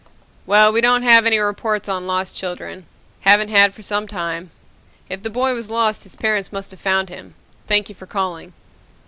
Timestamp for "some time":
3.83-4.49